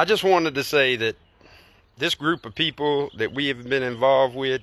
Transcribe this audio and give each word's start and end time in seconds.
I 0.00 0.06
just 0.06 0.24
wanted 0.24 0.54
to 0.54 0.64
say 0.64 0.96
that 0.96 1.14
this 1.98 2.14
group 2.14 2.46
of 2.46 2.54
people 2.54 3.10
that 3.18 3.34
we 3.34 3.48
have 3.48 3.68
been 3.68 3.82
involved 3.82 4.34
with, 4.34 4.62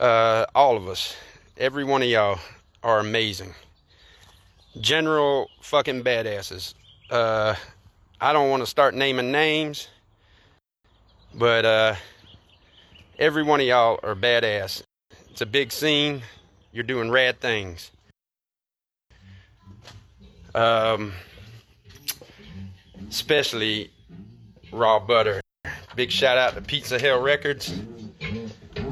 uh, 0.00 0.46
all 0.52 0.76
of 0.76 0.88
us, 0.88 1.14
every 1.56 1.84
one 1.84 2.02
of 2.02 2.08
y'all, 2.08 2.40
are 2.82 2.98
amazing. 2.98 3.54
General 4.80 5.48
fucking 5.60 6.02
badasses. 6.02 6.74
Uh, 7.08 7.54
I 8.20 8.32
don't 8.32 8.50
want 8.50 8.64
to 8.64 8.66
start 8.66 8.96
naming 8.96 9.30
names, 9.30 9.86
but 11.32 11.64
uh, 11.64 11.94
every 13.20 13.44
one 13.44 13.60
of 13.60 13.66
y'all 13.66 14.00
are 14.02 14.16
badass. 14.16 14.82
It's 15.30 15.42
a 15.42 15.46
big 15.46 15.70
scene. 15.70 16.20
You're 16.72 16.82
doing 16.82 17.12
rad 17.12 17.38
things. 17.38 17.92
Um, 20.52 21.12
especially 23.08 23.92
Rah 24.76 24.98
Butter. 25.00 25.40
Big 25.94 26.10
shout 26.10 26.36
out 26.36 26.54
to 26.54 26.60
Pizza 26.60 26.98
Hell 26.98 27.22
Records. 27.22 27.72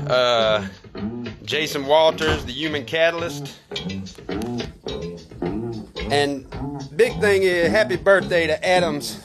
Uh, 0.08 0.66
Jason 1.44 1.86
Walters, 1.86 2.44
the 2.46 2.52
Human 2.52 2.84
Catalyst. 2.86 3.58
And 6.10 6.46
big 6.96 7.20
thing 7.20 7.42
is, 7.42 7.70
happy 7.70 7.96
birthday 7.96 8.46
to 8.46 8.66
Adams. 8.66 9.20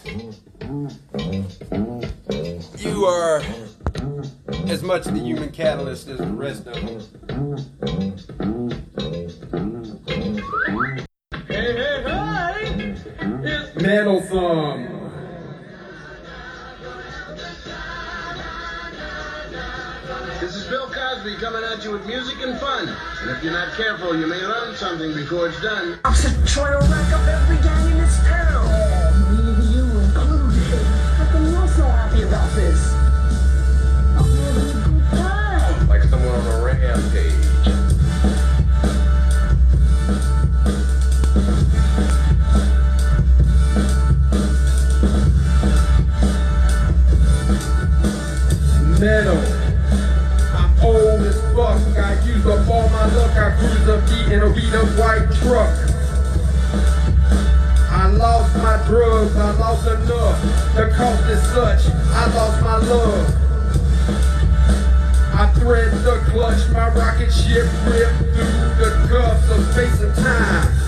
You 2.77 3.05
are 3.05 3.41
as 4.67 4.83
much 4.83 5.05
of 5.05 5.13
the 5.13 5.21
human 5.21 5.51
catalyst 5.51 6.07
as 6.09 6.17
the 6.17 6.27
rest 6.27 6.67
of 6.67 6.75
them. 6.75 6.99
Hey, 11.47 11.73
hey, 11.73 12.03
hey! 12.03 12.95
It's 13.43 13.81
Metal 13.81 14.21
Thumb. 14.21 14.88
Is 21.19 21.39
Bill 21.39 21.39
coming 21.39 21.63
at 21.63 21.83
you 21.83 21.91
with 21.91 22.05
music 22.05 22.37
and 22.41 22.59
fun. 22.59 22.87
And 23.21 23.31
if 23.31 23.43
you're 23.43 23.53
not 23.53 23.73
careful, 23.73 24.15
you 24.15 24.27
may 24.27 24.41
learn 24.41 24.75
something 24.75 25.13
before 25.13 25.47
it's 25.49 25.61
done. 25.61 25.99
I'm 26.05 26.13
just 26.13 26.47
trying 26.47 26.79
to 26.79 26.87
rack 26.87 27.13
up 27.13 27.27
every 27.27 27.57
gang 27.63 27.91
in 27.91 27.97
this 27.97 28.17
town. 28.19 28.65
Oh, 28.67 29.31
me, 29.31 29.75
you 29.75 29.83
included. 29.99 30.85
How 31.17 31.31
come 31.31 31.51
you're 31.51 31.67
so 31.67 31.83
happy 31.83 32.23
about 32.23 32.53
this? 32.55 32.93
I'm 34.17 34.25
having 34.25 34.69
a 34.69 34.83
good 34.83 35.03
time. 35.17 35.87
like 35.87 36.03
someone 36.03 36.35
on 36.35 36.47
a 36.47 36.63
rampage. 36.63 37.35
metal. 48.99 49.68
Old 50.81 51.21
as 51.27 51.41
fuck. 51.53 51.81
I 51.97 52.15
use 52.23 52.45
up 52.45 52.67
all 52.69 52.87
my 52.89 53.05
luck. 53.13 53.35
I 53.35 53.51
cruise 53.57 53.89
up 53.89 54.07
D 54.07 54.33
in 54.33 54.41
a 54.41 54.49
beat 54.53 54.73
up 54.73 54.87
white 54.97 55.27
truck. 55.43 55.75
I 57.91 58.07
lost 58.07 58.55
my 58.57 58.81
drugs. 58.87 59.35
I 59.35 59.51
lost 59.59 59.87
enough. 59.87 60.41
The 60.75 60.93
cost 60.95 61.25
is 61.27 61.41
such. 61.51 61.93
I 62.15 62.33
lost 62.33 62.61
my 62.61 62.77
love. 62.77 63.27
I 65.35 65.51
thread 65.59 65.91
the 66.03 66.23
clutch. 66.31 66.69
My 66.69 66.87
rocket 66.95 67.31
ship 67.31 67.67
ripped 67.85 68.19
through 68.35 68.75
the 68.79 69.07
cuffs 69.09 69.49
of 69.51 69.65
space 69.73 69.99
and 70.01 70.15
time. 70.15 70.79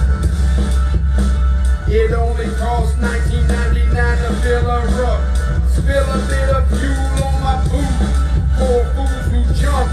It 1.89 2.14
only 2.14 2.47
cost 2.56 2.95
19.99 2.95 4.28
to 4.28 4.34
fill 4.42 4.69
a 4.69 4.86
ruck. 5.02 5.69
Spill 5.69 6.09
a 6.09 6.28
bit 6.30 6.50
of 6.50 6.80
fuel 6.80 7.25
on 7.25 7.44
my 7.44 7.67
boot 7.67 8.20
for 8.61 8.85
fools 8.93 9.25
who 9.33 9.41
jump. 9.57 9.89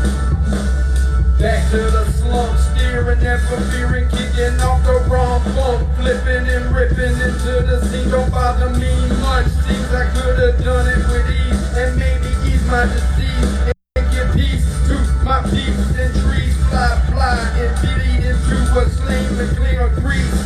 Back 1.40 1.70
to 1.70 1.78
the 1.78 2.04
slump, 2.20 2.52
steering, 2.58 3.22
never 3.22 3.56
fearing, 3.72 4.08
kicking 4.10 4.60
off 4.60 4.84
the 4.84 5.00
wrong 5.08 5.40
bump, 5.56 5.88
flipping 5.96 6.44
and 6.52 6.74
ripping 6.74 7.16
into 7.16 7.64
the 7.64 7.80
scene. 7.88 8.10
Don't 8.10 8.30
bother 8.30 8.68
me 8.76 8.92
much. 9.24 9.48
Seems 9.64 9.88
I 9.94 10.04
could 10.12 10.36
have 10.36 10.62
done 10.64 10.86
it 10.86 11.00
with 11.08 11.30
ease 11.32 11.62
and 11.80 11.96
maybe 11.96 12.28
ease 12.44 12.64
my 12.66 12.84
disease 12.84 13.72
and 13.96 14.06
give 14.12 14.28
peace 14.36 14.66
to 14.88 14.96
my 15.24 15.40
peeps 15.48 15.88
and 15.96 16.12
trees. 16.26 16.56
Fly, 16.68 16.92
fly 17.08 17.38
and 17.56 17.72
bleed 17.80 18.20
into 18.28 18.56
a 18.76 18.84
sling 18.90 19.32
and 19.40 19.50
clean 19.56 19.78
a 19.80 19.88
grease. 20.02 20.44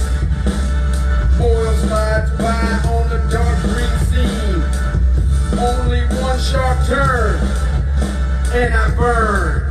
Oil 1.40 1.74
slides 1.88 2.30
by 2.38 2.54
on 2.86 3.08
the 3.10 3.18
dark 3.32 3.58
green 3.66 3.96
scene. 4.06 4.62
Only 5.58 6.02
one 6.22 6.38
sharp 6.38 6.86
turn, 6.86 7.38
and 8.54 8.74
I 8.74 8.94
burn. 8.94 9.61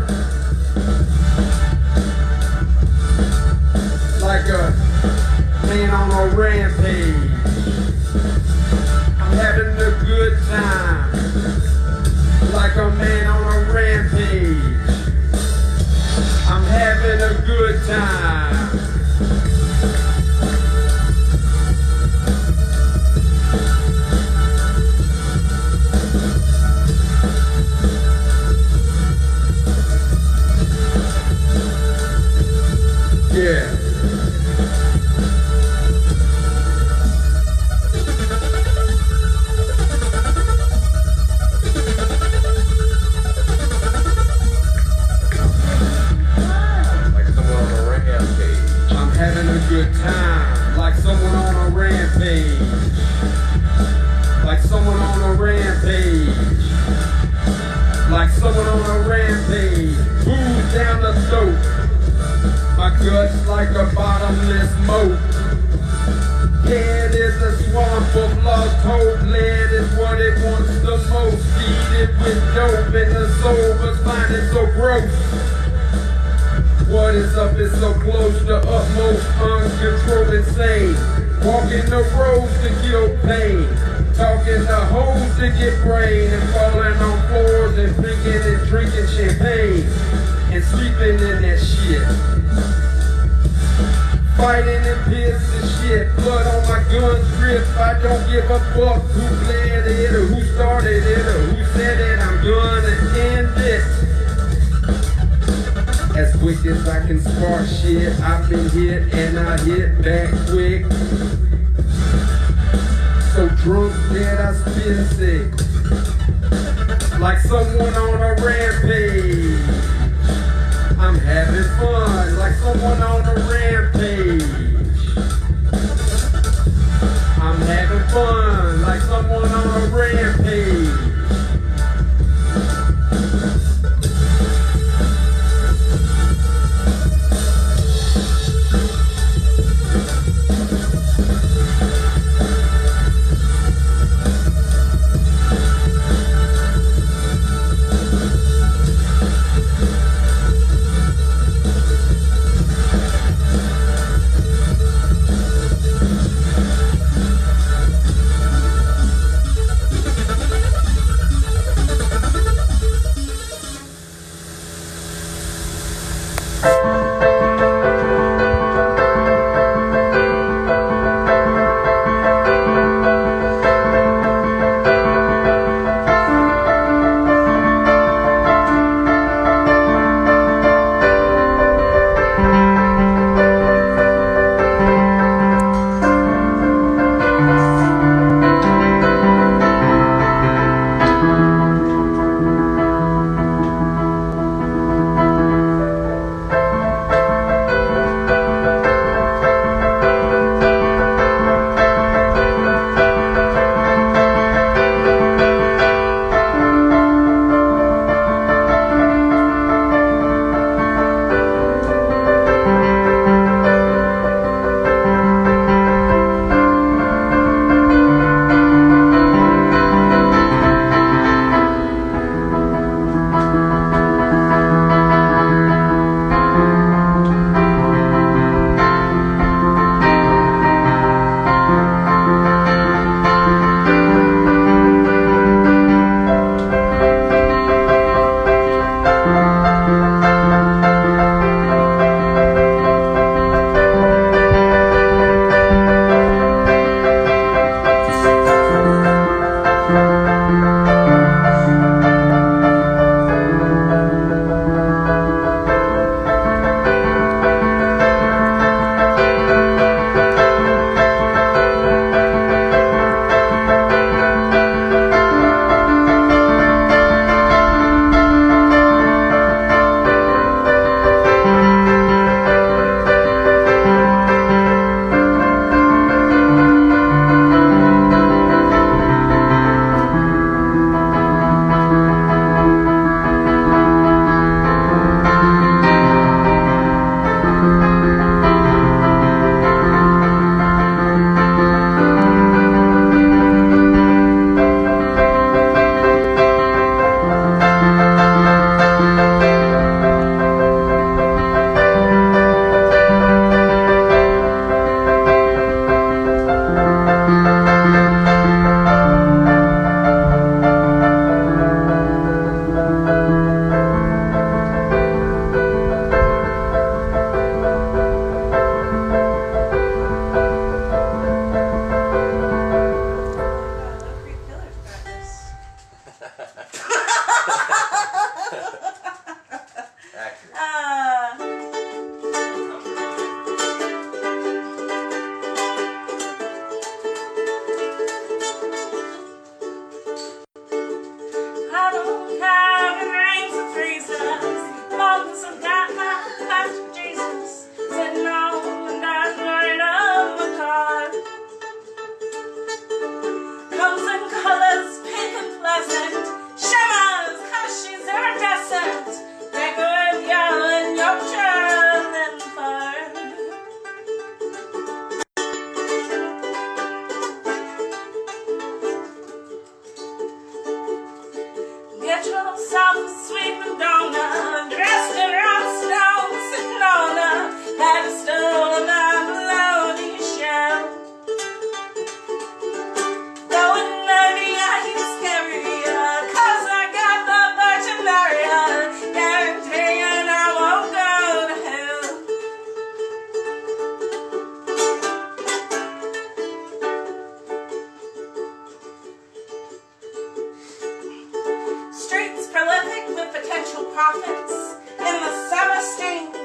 in 404.01 405.21
the 405.21 405.49
summer 405.49 405.79
sting. 405.79 406.40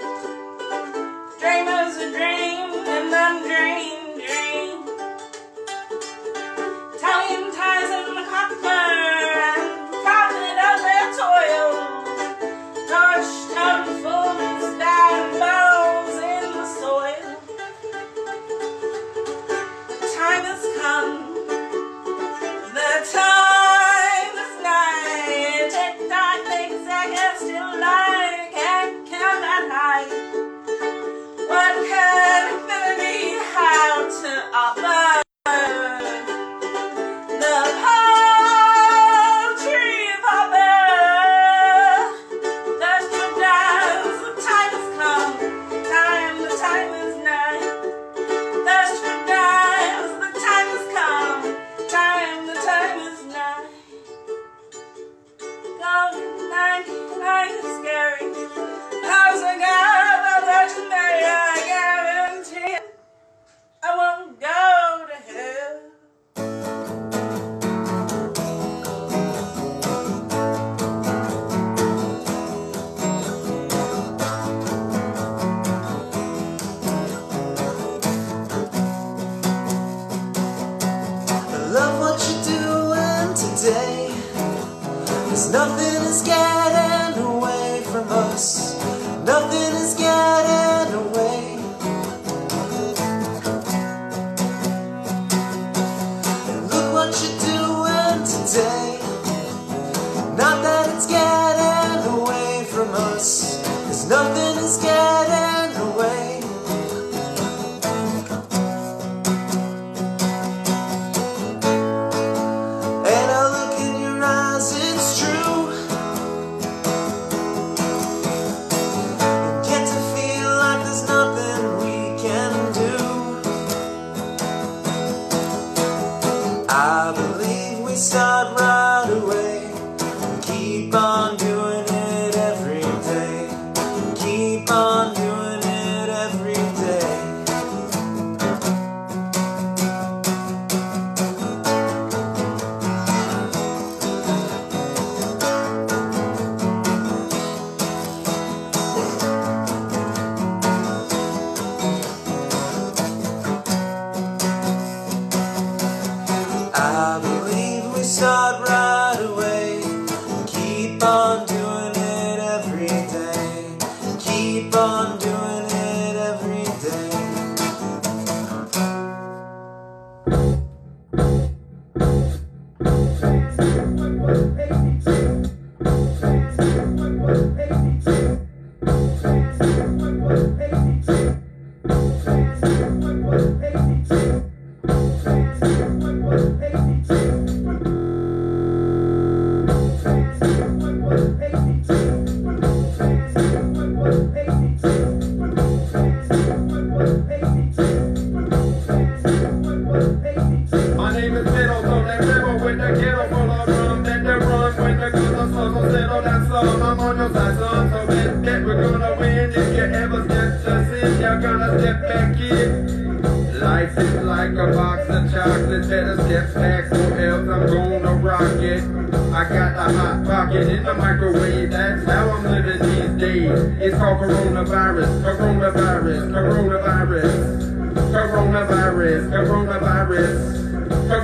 Hey, 179.66 180.75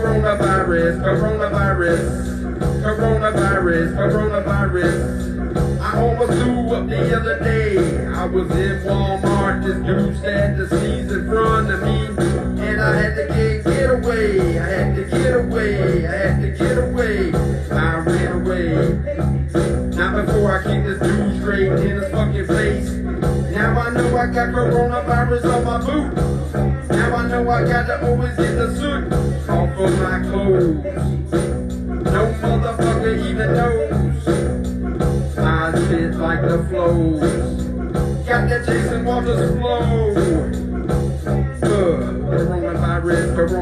Coronavirus, 0.03 0.99
coronavirus, 0.99 2.03
coronavirus, 2.83 3.95
coronavirus. 3.95 4.99
I 5.81 6.01
almost 6.01 6.33
threw 6.43 6.75
up 6.75 6.89
the 6.89 7.17
other 7.17 7.39
day. 7.39 8.07
I 8.09 8.25
was 8.25 8.51
in 8.51 8.81
Walmart. 8.81 9.12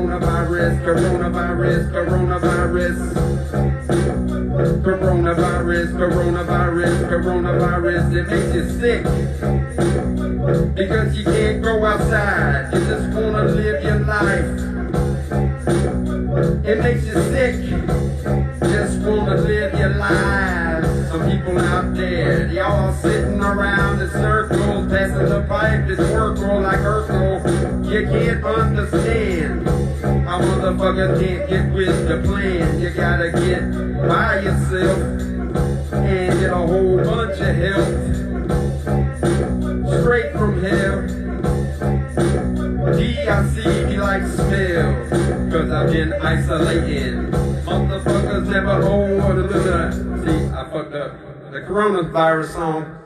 Coronavirus, 0.01 0.81
coronavirus, 0.81 1.93
coronavirus. 1.93 2.97
Coronavirus, 4.81 5.89
coronavirus, 6.01 6.97
coronavirus. 7.13 8.05
It 8.17 8.25
makes 8.33 8.55
you 8.57 8.65
sick 8.81 9.05
because 10.75 11.15
you 11.15 11.25
can't 11.25 11.63
go 11.63 11.85
outside. 11.85 12.73
You 12.73 12.81
just 12.81 13.13
wanna 13.13 13.45
live 13.45 13.85
your 13.85 13.99
life. 14.09 14.49
It 16.65 16.79
makes 16.81 17.05
you 17.05 17.21
sick. 17.29 17.61
Just 18.73 19.01
wanna 19.05 19.37
live 19.37 19.79
your 19.79 19.97
life. 19.97 20.85
Some 21.11 21.31
people 21.31 21.59
out 21.59 21.95
there, 21.95 22.47
y'all 22.47 22.95
sitting 22.95 23.39
around 23.39 24.01
in 24.01 24.09
circles, 24.09 24.91
passing 24.91 25.29
the 25.29 25.45
pipe, 25.47 25.87
the 25.87 26.03
work 26.15 26.39
like 26.39 26.79
earth 26.79 27.10
motherfucker 30.71 31.21
can't 31.21 31.49
get 31.49 31.73
with 31.73 32.09
the 32.09 32.23
plan. 32.27 32.81
You 32.81 32.91
gotta 32.91 33.31
get 33.33 33.63
by 34.09 34.41
yourself 34.41 34.99
and 35.93 36.41
get 36.41 36.51
a 36.51 36.55
whole 36.55 36.97
bunch 36.99 37.41
of 37.41 37.57
help. 37.57 37.87
Straight 40.01 40.33
from 40.33 40.63
hell. 40.63 41.07
D.I.C. 42.97 43.99
like 43.99 44.27
smells, 44.27 45.11
cause 45.53 45.71
I've 45.71 45.93
been 45.93 46.13
isolating. 46.15 47.31
Motherfuckers 47.65 48.49
never 48.49 48.83
hold 48.83 49.39
a 49.39 49.93
See, 50.25 50.47
I 50.55 50.65
fucked 50.71 50.95
up 50.95 51.13
the 51.51 51.61
coronavirus 51.61 52.53
song. 52.53 53.00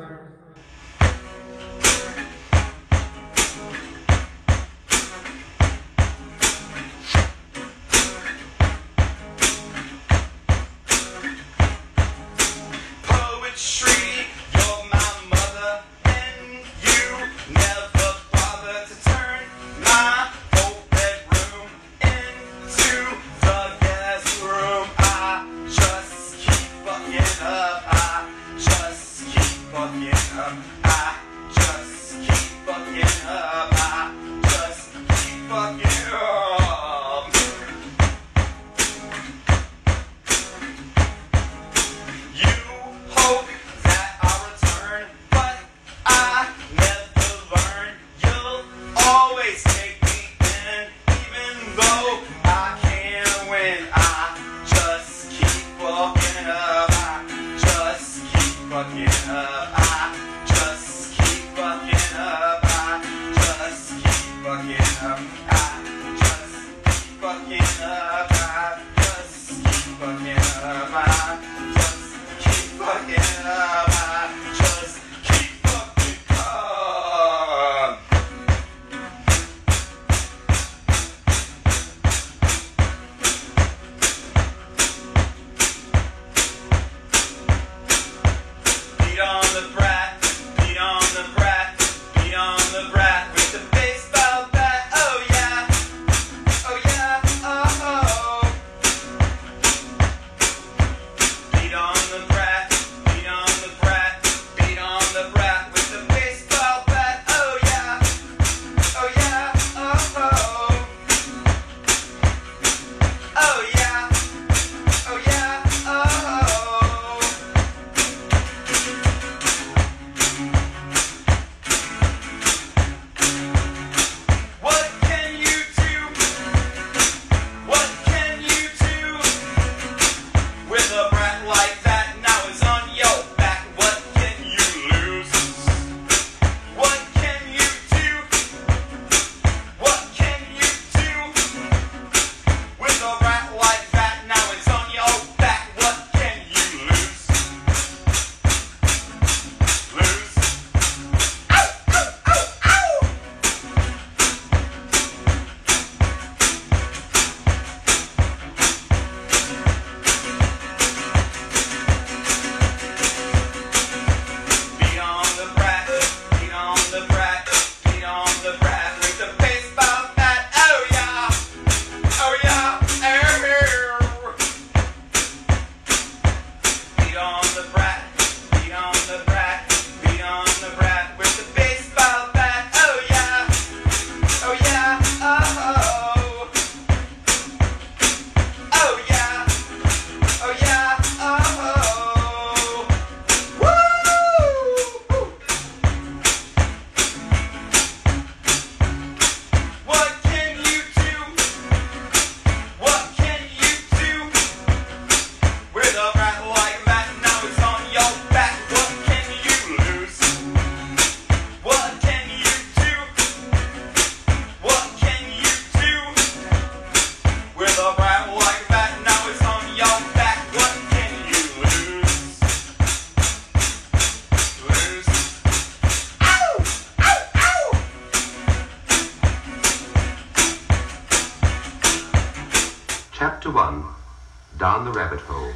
down 234.64 234.82
the 234.82 234.90
rabbit 234.92 235.20
hole. 235.20 235.52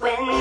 When 0.00 0.39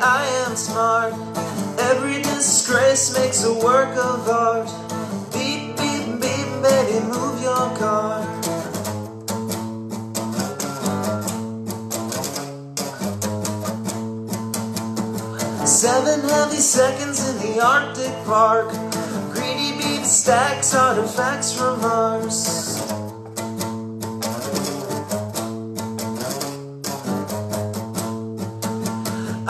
I 0.00 0.24
am 0.46 0.56
smart. 0.56 1.12
Every 1.78 2.22
disgrace 2.22 3.16
makes 3.16 3.44
a 3.44 3.52
work 3.52 3.96
of 3.96 4.28
art. 4.28 4.68
Beep, 5.32 5.76
beep, 5.76 6.20
beep, 6.20 6.48
baby, 6.62 7.00
move 7.06 7.42
your 7.42 7.68
car. 7.76 8.22
Seven 15.66 16.28
heavy 16.28 16.56
seconds 16.56 17.28
in 17.28 17.36
the 17.38 17.60
Arctic 17.64 18.12
Park. 18.24 18.68
Greedy 19.32 19.76
beef 19.78 20.04
stacks 20.06 20.74
artifacts 20.74 21.52
from 21.52 21.80
Mars. 21.80 23.05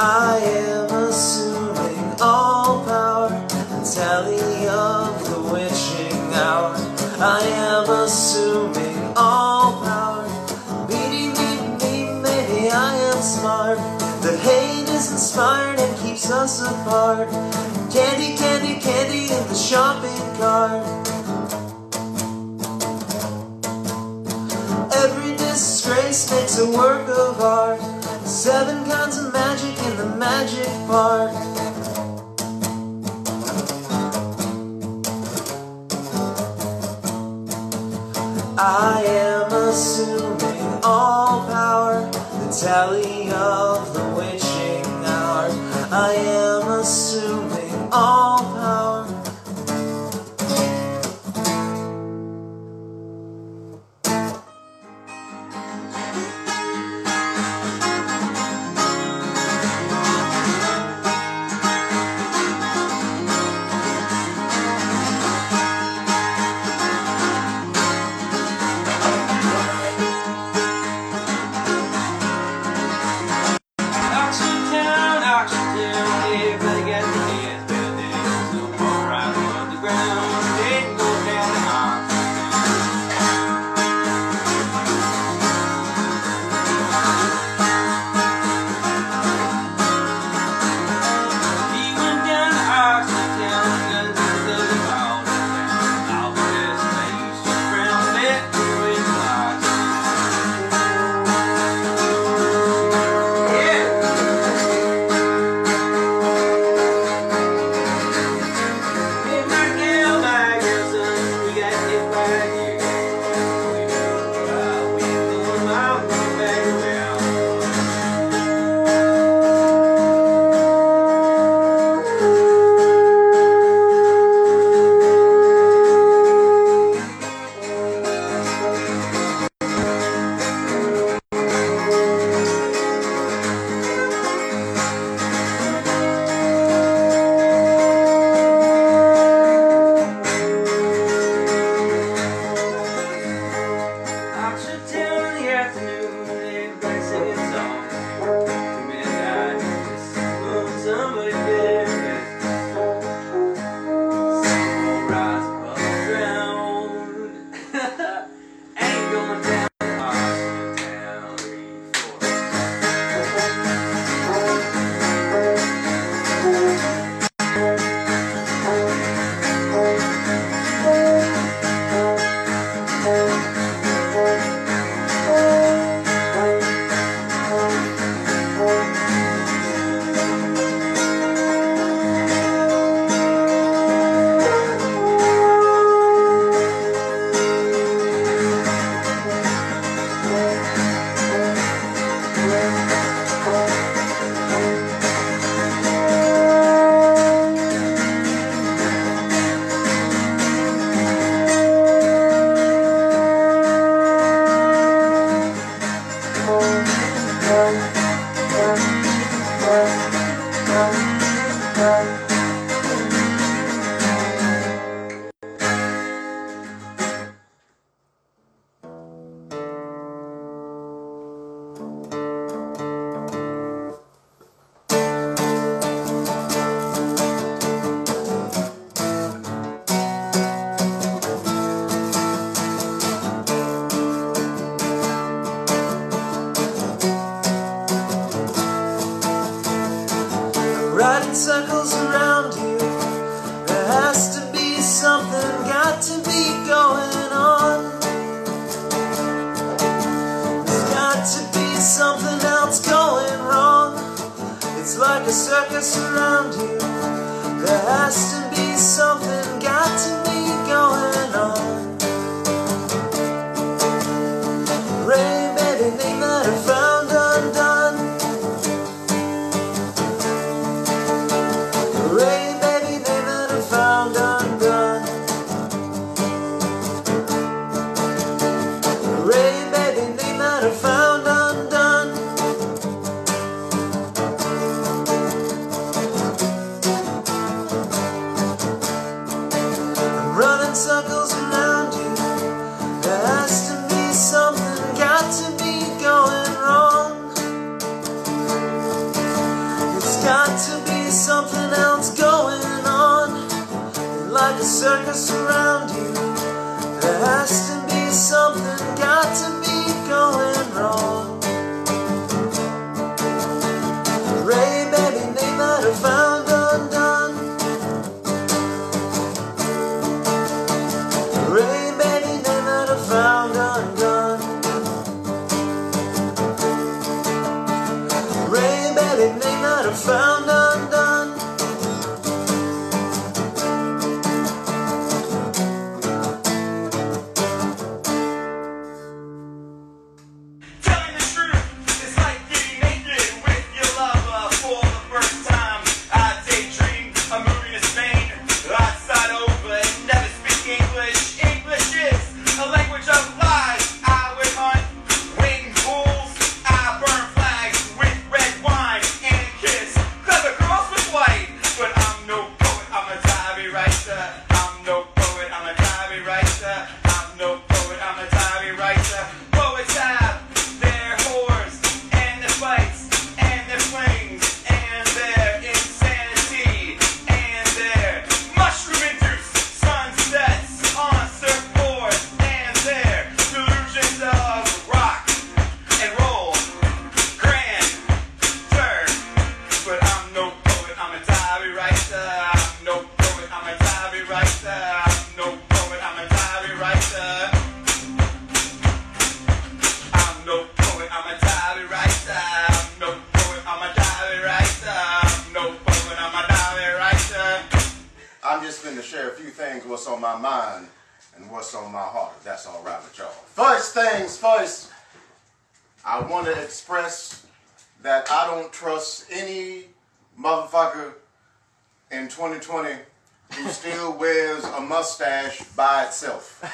I 0.08 0.38
am 0.38 0.88
assuming 1.08 2.14
all 2.20 2.84
power 2.84 3.28
and 3.28 3.84
tally 3.84 4.68
of 4.68 5.18
the 5.28 5.40
witching 5.52 6.32
hour. 6.32 6.76
I 7.18 7.40
am 7.42 7.90
assuming 7.90 9.12
all 9.16 9.82
power. 9.82 10.86
Beating 10.86 11.32
me, 11.34 11.50
me, 11.82 12.22
maybe 12.22 12.70
I 12.70 12.94
am 12.94 13.20
smart. 13.20 13.78
The 14.22 14.38
hate 14.38 14.88
is 14.88 15.10
inspired 15.10 15.80
and 15.80 15.98
keeps 15.98 16.30
us 16.30 16.62
apart. 16.62 17.28
Candy, 17.90 18.36
candy, 18.36 18.78
candy 18.80 19.24
in 19.34 19.42
the 19.48 19.56
shopping 19.56 20.22
cart. 20.38 20.86
Every 24.94 25.36
disgrace 25.36 26.30
makes 26.30 26.60
a 26.60 26.70
work 26.70 27.08
of 27.08 27.40
art. 27.40 27.95
Seven 28.46 28.84
kinds 28.84 29.18
of 29.18 29.32
magic 29.32 29.76
in 29.86 29.96
the 29.96 30.06
magic 30.06 30.68
park. 30.86 31.32
I 38.56 39.02
am 39.04 39.52
assuming 39.52 40.62
all 40.84 41.44
power, 41.48 42.08
the 42.08 42.56
tally 42.60 43.32
of 43.32 43.92
the 43.92 44.04
witching 44.14 44.86
hour. 45.04 45.48
I 45.90 46.14
am 46.14 46.68
assuming 46.78 47.88
all 47.90 48.35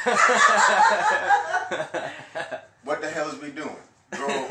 what 2.82 3.00
the 3.00 3.08
hell 3.08 3.28
is 3.28 3.40
we 3.40 3.50
doing? 3.50 3.76
Grow, 4.10 4.48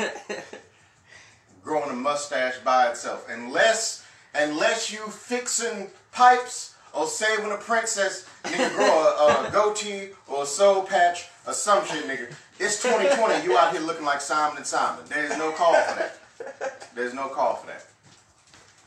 growing 1.61 1.89
a 1.89 1.93
mustache 1.93 2.57
by 2.63 2.89
itself. 2.89 3.27
Unless 3.29 4.05
unless 4.33 4.91
you 4.93 4.99
fixing 5.07 5.89
pipes 6.13 6.75
or 6.93 7.05
saving 7.05 7.51
a 7.51 7.57
princess, 7.57 8.27
nigga 8.43 8.73
grow 8.75 8.85
a, 8.85 9.47
a 9.47 9.51
goatee 9.51 10.09
or 10.27 10.43
a 10.43 10.45
soul 10.45 10.83
patch 10.83 11.25
or 11.45 11.53
some 11.53 11.85
shit, 11.85 12.05
nigga. 12.05 12.33
It's 12.57 12.81
2020. 12.81 13.43
You 13.43 13.57
out 13.57 13.73
here 13.73 13.81
looking 13.81 14.05
like 14.05 14.21
Simon 14.21 14.55
and 14.57 14.65
Simon. 14.65 15.03
There's 15.09 15.37
no 15.37 15.51
call 15.51 15.73
for 15.73 15.99
that. 15.99 16.89
There's 16.95 17.13
no 17.13 17.27
call 17.27 17.55
for 17.55 17.67
that. 17.67 17.87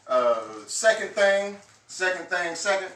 Uh, 0.06 0.40
second 0.66 1.10
thing, 1.10 1.58
second 1.88 2.26
thing, 2.26 2.54
second. 2.54 2.88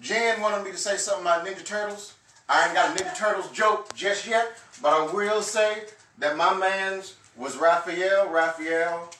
Jen 0.00 0.40
wanted 0.40 0.64
me 0.64 0.70
to 0.70 0.76
say 0.78 0.96
something 0.96 1.26
about 1.26 1.44
Ninja 1.46 1.64
Turtles. 1.64 2.14
I 2.48 2.64
ain't 2.64 2.74
got 2.74 2.98
a 2.98 3.02
Ninja 3.02 3.14
Turtles 3.14 3.50
joke 3.50 3.94
just 3.94 4.26
yet, 4.26 4.58
but 4.80 4.92
I 4.92 5.12
will 5.12 5.42
say 5.42 5.82
that 6.18 6.36
my 6.36 6.54
man's 6.54 7.16
was 7.36 7.56
Raphael. 7.56 8.28
Raphael 8.28 9.10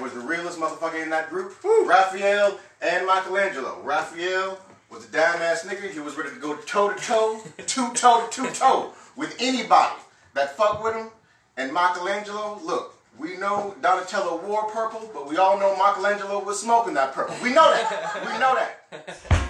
was 0.00 0.12
the 0.12 0.20
realest 0.20 0.58
motherfucker 0.58 1.02
in 1.02 1.08
that 1.10 1.30
group. 1.30 1.56
Raphael 1.86 2.58
and 2.82 3.06
Michelangelo. 3.06 3.80
Raphael 3.82 4.58
was 4.90 5.06
a 5.06 5.12
dime 5.12 5.40
ass 5.40 5.64
nigga. 5.64 5.90
He 5.90 6.00
was 6.00 6.16
ready 6.16 6.30
to 6.30 6.36
go 6.36 6.56
toe 6.56 6.92
to 6.92 7.00
toe, 7.00 7.40
two 7.66 7.92
toe 7.94 8.26
to 8.26 8.30
two 8.30 8.50
toe 8.50 8.92
with 9.16 9.34
anybody 9.40 9.96
that 10.34 10.54
fuck 10.56 10.84
with 10.84 10.94
him. 10.94 11.08
And 11.56 11.72
Michelangelo, 11.72 12.60
look, 12.62 12.94
we 13.18 13.36
know 13.38 13.74
Donatello 13.80 14.44
wore 14.46 14.64
purple, 14.64 15.08
but 15.14 15.28
we 15.28 15.38
all 15.38 15.58
know 15.58 15.74
Michelangelo 15.76 16.44
was 16.44 16.60
smoking 16.60 16.94
that 16.94 17.14
purple. 17.14 17.36
We 17.42 17.50
know 17.54 17.70
that. 17.72 18.26
We 18.26 18.38
know 18.38 18.56
that. 18.56 19.40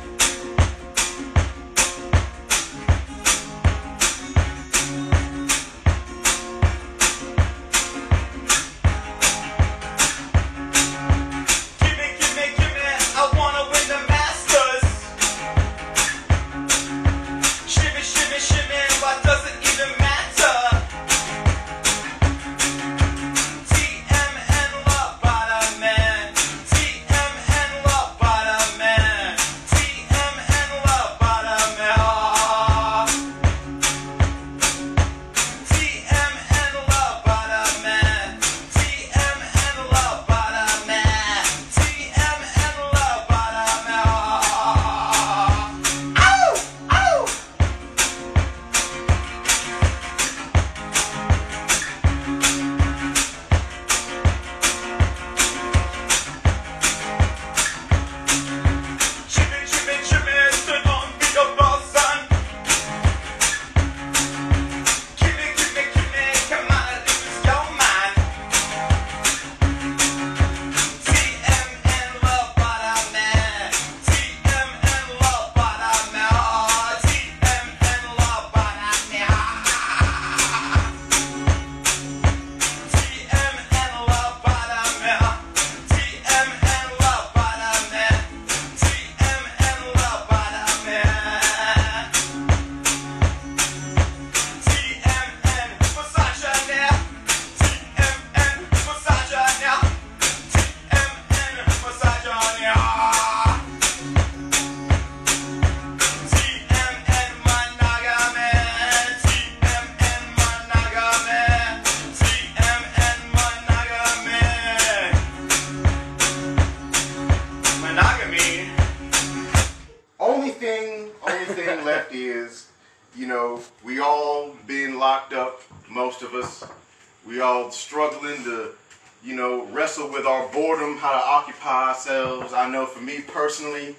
Personally, 133.55 133.95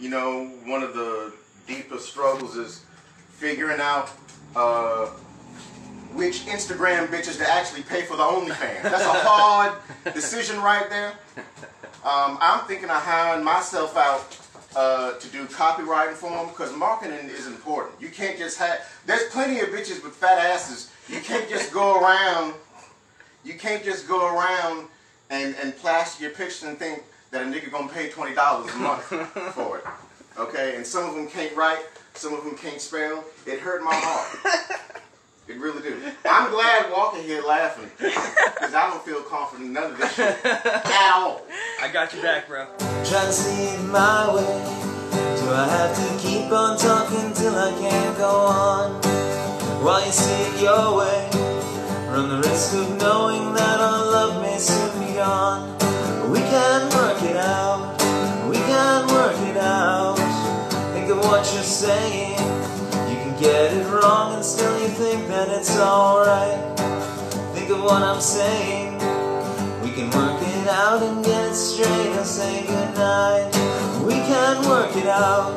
you 0.00 0.10
know, 0.10 0.46
one 0.64 0.82
of 0.82 0.92
the 0.92 1.32
deepest 1.68 2.08
struggles 2.08 2.56
is 2.56 2.84
figuring 3.30 3.80
out 3.80 4.10
uh, 4.56 5.06
which 6.14 6.46
Instagram 6.46 7.06
bitches 7.06 7.38
to 7.38 7.48
actually 7.48 7.82
pay 7.82 8.02
for 8.02 8.16
the 8.16 8.22
OnlyFans. 8.24 8.82
That's 8.82 9.04
a 9.04 9.28
hard 9.28 9.74
decision 10.14 10.60
right 10.60 10.90
there. 10.90 11.12
Um, 12.04 12.38
I'm 12.40 12.66
thinking 12.66 12.90
of 12.90 12.96
hiring 12.96 13.44
myself 13.44 13.96
out 13.96 14.36
uh, 14.74 15.16
to 15.16 15.28
do 15.28 15.44
copywriting 15.46 16.14
for 16.14 16.30
them 16.30 16.48
because 16.48 16.74
marketing 16.74 17.30
is 17.30 17.46
important. 17.46 18.00
You 18.00 18.08
can't 18.08 18.36
just 18.36 18.58
have. 18.58 18.80
There's 19.06 19.28
plenty 19.30 19.60
of 19.60 19.68
bitches 19.68 20.02
with 20.02 20.14
fat 20.14 20.38
asses. 20.38 20.92
You 21.08 21.20
can't 21.20 21.48
just 21.48 21.72
go 21.72 22.00
around. 22.00 22.54
You 23.44 23.54
can't 23.54 23.84
just 23.84 24.08
go 24.08 24.34
around 24.34 24.88
and 25.30 25.54
and 25.62 25.76
plaster 25.76 26.24
your 26.24 26.32
picture 26.32 26.66
and 26.66 26.76
think 26.76 27.04
that 27.30 27.42
a 27.42 27.44
nigga 27.44 27.70
gonna 27.70 27.88
pay 27.88 28.10
twenty 28.10 28.34
dollars 28.34 28.72
a 28.72 28.76
month 28.76 29.02
for 29.54 29.78
it. 29.78 29.84
Okay, 30.38 30.76
and 30.76 30.86
some 30.86 31.08
of 31.08 31.14
them 31.14 31.28
can't 31.28 31.54
write. 31.56 31.84
Some 32.14 32.34
of 32.34 32.44
them 32.44 32.56
can't 32.56 32.80
spell. 32.80 33.24
It 33.46 33.60
hurt 33.60 33.82
my 33.82 33.94
heart. 33.94 34.74
It 35.48 35.56
really 35.56 35.80
do. 35.80 35.96
I'm 36.26 36.50
glad 36.50 36.92
walking 36.92 37.22
here 37.22 37.40
laughing 37.42 37.90
because 37.96 38.74
I 38.74 38.90
don't 38.90 39.02
feel 39.02 39.22
confident 39.22 39.68
in 39.68 39.72
none 39.72 39.92
of 39.92 39.96
this 39.98 40.14
shit 40.14 40.44
at 40.44 41.12
all. 41.14 41.40
I 41.80 41.88
got 41.90 42.12
your 42.12 42.22
back, 42.22 42.48
bro. 42.48 42.66
Try 42.76 43.24
to 43.24 43.32
see 43.32 43.68
it 43.68 43.80
my 43.86 44.28
way. 44.34 44.44
Do 45.40 45.48
I 45.50 45.66
have 45.70 45.96
to 45.96 46.18
keep 46.22 46.52
on 46.52 46.76
talking 46.76 47.32
till 47.32 47.56
I 47.56 47.72
can't 47.80 48.18
go 48.18 48.28
on? 48.28 49.00
While 49.82 50.04
you 50.04 50.12
see 50.12 50.34
it 50.34 50.60
your 50.60 50.98
way, 50.98 51.30
run 52.10 52.28
the 52.28 52.46
risk 52.46 52.74
of 52.74 52.98
knowing 53.00 53.54
that 53.54 53.80
our 53.80 54.04
love 54.04 54.42
may 54.42 54.58
soon 54.58 55.00
be 55.00 55.14
gone. 55.14 55.78
We 56.30 56.40
can 56.40 56.90
work 56.90 57.22
it 57.22 57.36
out. 57.36 57.96
We 58.50 58.56
can 58.56 59.06
work 59.08 59.36
it 59.48 59.56
out. 59.56 60.16
Think 60.92 61.08
of 61.08 61.18
what 61.18 61.50
you're 61.54 61.62
saying. 61.62 62.38
You 63.08 63.16
can 63.16 63.34
get 63.40 63.72
it 63.72 63.86
wrong 63.86 64.34
and 64.34 64.44
still 64.44 64.78
you 64.82 64.88
think 64.88 65.26
that 65.28 65.48
it's 65.48 65.78
alright. 65.78 66.76
Think 67.54 67.70
of 67.70 67.82
what 67.82 68.02
I'm 68.02 68.20
saying. 68.20 68.98
We 69.80 69.90
can 69.90 70.10
work 70.10 70.42
it 70.42 70.68
out 70.68 71.02
and 71.02 71.24
get 71.24 71.50
it 71.50 71.54
straight 71.54 72.12
and 72.12 72.26
say 72.26 72.66
goodnight. 72.66 73.46
We 74.04 74.20
can 74.28 74.68
work 74.68 74.94
it 74.96 75.06
out. 75.06 75.54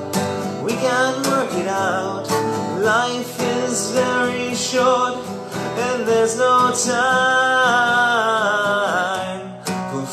We 0.64 0.72
can 0.72 1.22
work 1.24 1.54
it 1.54 1.68
out. 1.68 2.30
Life 2.80 3.42
is 3.42 3.92
very 3.92 4.56
short 4.56 5.18
and 5.78 6.08
there's 6.08 6.38
no 6.38 6.72
time 6.74 8.91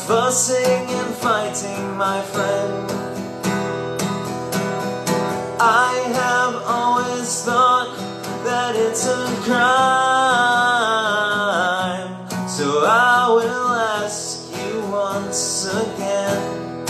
fussing 0.09 0.89
and 0.89 1.13
fighting, 1.13 1.95
my 1.95 2.19
friend. 2.33 2.89
I 5.61 5.93
have 6.17 6.55
always 6.65 7.43
thought 7.43 7.95
that 8.43 8.75
it's 8.75 9.05
a 9.05 9.27
crime. 9.45 9.69
So 12.49 12.85
I 12.87 13.29
will 13.37 13.69
ask 14.01 14.49
you 14.57 14.81
once 14.89 15.67
again. 15.67 16.85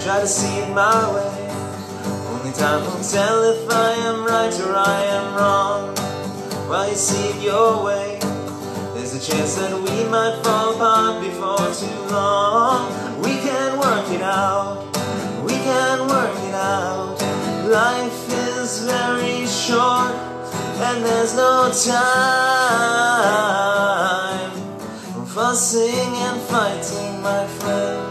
Try 0.00 0.20
to 0.20 0.28
see 0.28 0.58
it 0.58 0.70
my 0.72 1.02
way. 1.14 1.50
Only 2.30 2.52
time 2.52 2.84
will 2.86 3.02
tell 3.02 3.42
if 3.42 3.68
I 3.72 3.92
am 4.08 4.24
right 4.24 4.54
or 4.60 4.76
I 4.76 5.02
am 5.18 5.34
wrong. 5.34 5.96
While 6.68 6.88
you 6.88 6.94
see 6.94 7.30
it 7.30 7.42
your 7.42 7.82
way, 7.82 8.13
chance 9.24 9.54
that 9.54 9.72
we 9.72 10.04
might 10.10 10.38
fall 10.44 10.74
apart 10.74 11.22
before 11.22 11.72
too 11.72 12.00
long. 12.12 12.92
We 13.22 13.38
can 13.40 13.78
work 13.78 14.10
it 14.10 14.20
out. 14.20 14.84
We 15.42 15.54
can 15.64 16.06
work 16.06 16.36
it 16.44 16.54
out. 16.54 17.16
Life 17.66 18.28
is 18.28 18.84
very 18.84 19.46
short 19.46 20.12
and 20.84 21.02
there's 21.02 21.34
no 21.34 21.72
time 21.72 22.10
for 25.14 25.24
fussing 25.24 26.12
and 26.26 26.40
fighting, 26.42 27.22
my 27.22 27.46
friend. 27.46 28.03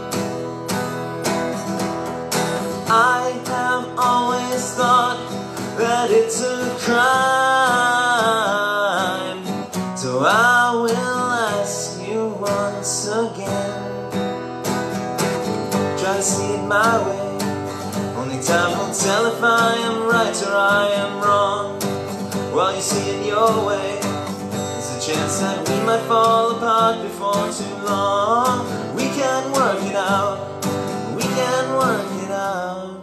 My 16.73 16.97
way. 17.05 17.21
Only 18.17 18.41
time 18.41 18.71
will 18.79 18.93
tell 19.05 19.27
if 19.27 19.43
I 19.43 19.75
am 19.87 20.07
right 20.09 20.37
or 20.47 20.55
I 20.55 20.85
am 21.03 21.13
wrong. 21.23 21.79
While 22.55 22.75
you 22.75 22.81
see 22.81 23.11
it 23.13 23.27
your 23.27 23.53
way, 23.67 23.99
there's 24.01 24.89
a 24.97 24.99
chance 25.07 25.37
that 25.41 25.69
we 25.69 25.75
might 25.85 26.03
fall 26.07 26.55
apart 26.55 27.03
before 27.03 27.45
too 27.59 27.75
long. 27.85 28.65
We 28.95 29.05
can 29.19 29.51
work 29.51 29.83
it 29.83 29.95
out. 29.95 30.37
We 31.15 31.21
can 31.37 31.63
work 31.77 32.09
it 32.25 32.31
out. 32.31 33.02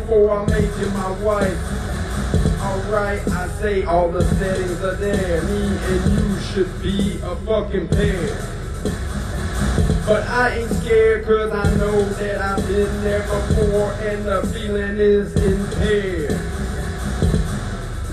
Before 0.00 0.30
I 0.30 0.46
made 0.46 0.70
you 0.78 0.90
my 0.90 1.10
wife. 1.22 1.58
Alright, 2.60 3.26
I 3.28 3.48
say 3.60 3.84
all 3.84 4.10
the 4.10 4.24
settings 4.36 4.82
are 4.82 4.96
there. 4.96 5.42
Me 5.42 5.66
and 5.66 6.12
you 6.12 6.40
should 6.40 6.82
be 6.82 7.18
a 7.22 7.34
fucking 7.36 7.88
pair. 7.88 8.28
But 10.06 10.26
I 10.28 10.58
ain't 10.58 10.70
scared 10.82 11.24
cause 11.24 11.50
I 11.50 11.74
know 11.76 12.04
that 12.04 12.40
I've 12.40 12.66
been 12.68 13.02
there 13.02 13.22
before 13.22 13.92
and 14.02 14.24
the 14.24 14.46
feeling 14.52 14.98
is 14.98 15.34
impaired. 15.34 16.38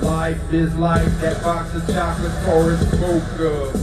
Life 0.02 0.54
is 0.54 0.74
like 0.76 1.06
that 1.20 1.44
box 1.44 1.74
of 1.76 1.86
chocolates 1.88 2.46
Forrest 2.46 2.88
spoke. 2.88 3.24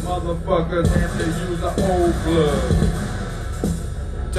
Motherfuckers 0.05 0.89
have 0.89 1.19
to 1.19 1.27
use 1.27 1.63
an 1.63 1.91
old 1.91 2.15
glove 2.25 2.90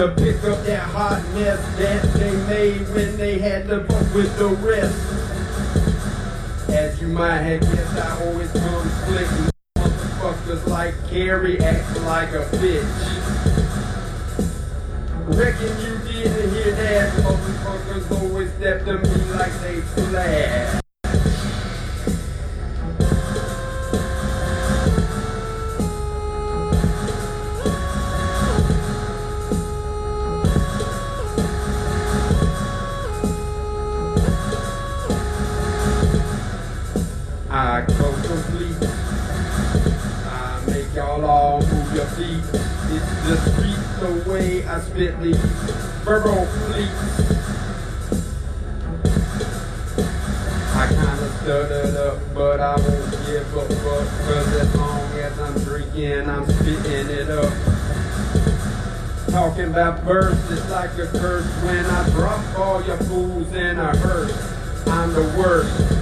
to 0.01 0.07
pick 0.15 0.43
up 0.45 0.65
that 0.65 0.79
hot 0.79 1.21
mess 1.35 1.59
that 1.77 2.01
they 2.13 2.35
made 2.47 2.81
when 2.89 3.15
they 3.17 3.37
had 3.37 3.67
to 3.67 3.83
fuck 3.83 4.15
with 4.15 4.35
the 4.39 4.47
rest. 4.47 4.97
As 6.69 6.99
you 6.99 7.07
might 7.07 7.37
have 7.37 7.61
guessed, 7.61 7.97
I 7.99 8.25
always 8.25 8.51
come 8.51 8.89
slick. 9.05 9.27
Motherfuckers 9.77 10.65
like 10.65 10.95
Gary 11.11 11.59
acting 11.59 12.05
like 12.05 12.29
a 12.29 12.43
bitch. 12.57 12.81
Reckon 15.37 15.69
you 15.81 15.99
didn't 16.11 16.49
hear 16.49 16.71
that. 16.71 17.13
Motherfuckers 17.23 18.21
always 18.23 18.51
step 18.53 18.83
to 18.85 18.97
me 18.97 19.33
like 19.33 19.53
they 19.61 19.81
flash. 19.81 20.80
I 37.63 37.81
complete. 37.85 38.75
I 40.25 40.63
make 40.65 40.95
y'all 40.95 41.23
all 41.23 41.61
move 41.61 41.93
your 41.93 42.07
feet. 42.17 42.41
It's 42.89 43.11
the 43.21 43.37
street, 43.37 43.77
the 44.01 44.27
way 44.27 44.65
I 44.65 44.79
spit 44.79 45.21
these 45.21 45.37
verbal 46.01 46.47
fleet. 46.47 46.89
I 50.73 50.87
kinda 50.87 51.29
stuttered 51.43 51.95
up, 51.97 52.17
but 52.33 52.59
I 52.61 52.77
won't 52.77 53.11
give 53.27 53.55
a 53.55 53.65
fuck. 53.75 54.07
Cause 54.25 54.53
as 54.59 54.75
long 54.75 55.11
as 55.19 55.39
I'm 55.39 55.63
drinking, 55.63 56.27
I'm 56.27 56.47
spitting 56.49 57.09
it 57.11 57.29
up. 57.29 57.53
Talking 59.29 59.65
about 59.65 60.01
verses 60.01 60.67
like 60.71 60.97
a 60.97 61.05
curse 61.05 61.45
when 61.63 61.85
I 61.85 62.09
drop 62.09 62.57
all 62.57 62.83
your 62.83 62.97
fools 62.97 63.53
in 63.53 63.77
a 63.77 63.95
hearse. 63.97 64.35
I'm 64.87 65.13
the 65.13 65.21
worst. 65.37 66.01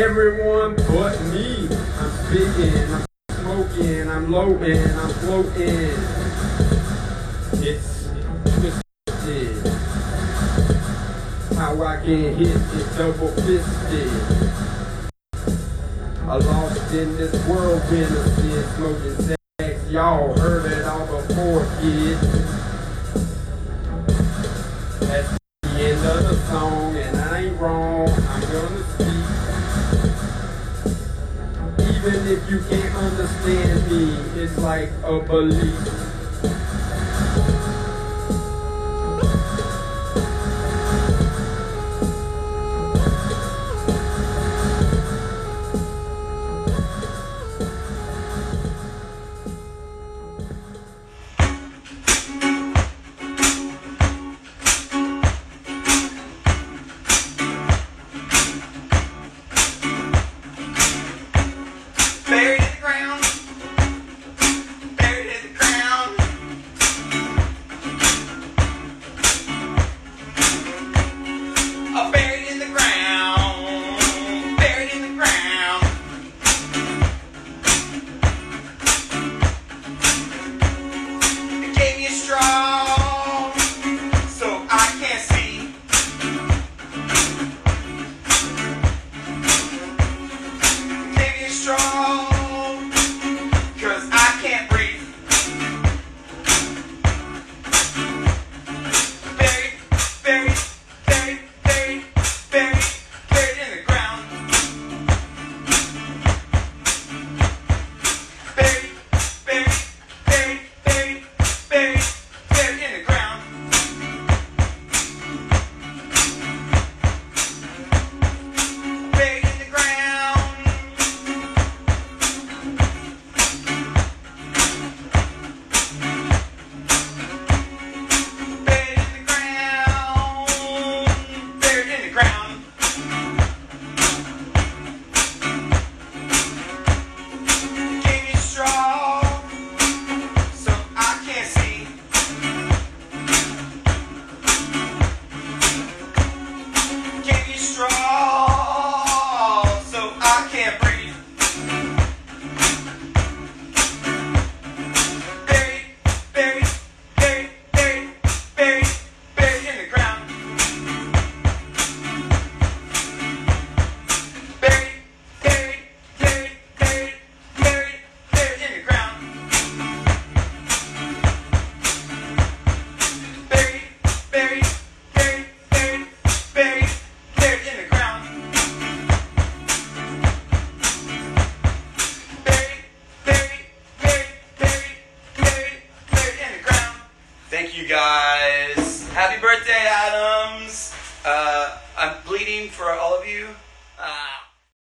Everyone 0.00 0.76
but 0.88 1.20
me. 1.24 1.68
I'm 1.98 2.10
spitting, 2.24 2.94
I'm 2.94 3.04
smoking, 3.32 4.08
I'm 4.08 4.32
loading, 4.32 4.82
I'm 4.96 5.10
floating. 5.10 5.92
It's 7.60 8.08
twisted. 8.56 9.66
How 11.54 11.82
I 11.82 11.96
can 12.02 12.34
hit 12.34 12.56
it 12.56 12.96
double 12.96 13.28
fisted. 13.42 14.10
I 16.26 16.36
lost 16.36 16.94
in 16.94 17.16
this 17.18 17.34
world 17.46 17.82
I 17.82 18.04
said 18.40 18.64
smoking 18.76 19.16
sex. 19.26 19.90
Y'all 19.90 20.32
heard 20.38 20.72
it 20.72 20.82
all 20.86 21.04
before, 21.04 21.66
kids. 21.82 22.69
Like 34.70 34.92
a 35.02 35.18
belief. 35.18 36.09